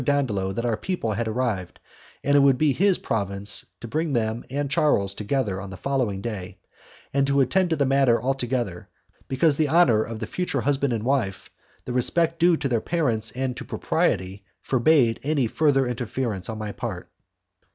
[0.03, 1.79] Dandolo that our people had arrived,
[2.23, 6.21] that it would be his province to bring them and Charles together on the following
[6.21, 6.57] day,
[7.13, 8.89] and to attend to the matter altogether,
[9.27, 11.51] because the honour of the future husband and wife,
[11.85, 16.71] the respect due to their parents and to propriety, forbade any further interference on my
[16.71, 17.07] part.